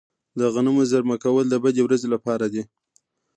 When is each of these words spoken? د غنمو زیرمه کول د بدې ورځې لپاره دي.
د 0.39 0.41
غنمو 0.53 0.83
زیرمه 0.91 1.15
کول 1.23 1.45
د 1.49 1.55
بدې 1.63 1.81
ورځې 1.83 2.07
لپاره 2.15 2.45
دي. 2.53 2.63